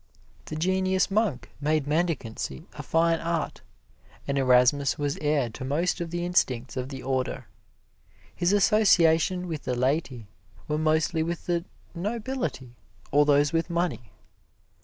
The 0.45 0.55
genius 0.55 1.11
monk 1.11 1.51
made 1.61 1.85
mendicancy 1.85 2.65
a 2.73 2.81
fine 2.81 3.19
art, 3.19 3.61
and 4.27 4.35
Erasmus 4.35 4.97
was 4.97 5.15
heir 5.21 5.51
to 5.51 5.63
most 5.63 6.01
of 6.01 6.09
the 6.09 6.25
instincts 6.25 6.75
of 6.75 6.89
the 6.89 7.03
order. 7.03 7.45
His 8.35 8.51
associations 8.51 9.45
with 9.45 9.61
the 9.65 9.75
laity 9.75 10.25
were 10.67 10.79
mostly 10.79 11.21
with 11.21 11.45
the 11.45 11.65
nobility 11.93 12.73
or 13.11 13.27
those 13.27 13.53
with 13.53 13.69
money. 13.69 14.11